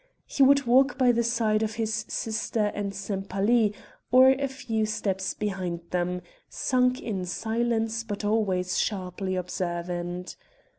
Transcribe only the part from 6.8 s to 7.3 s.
in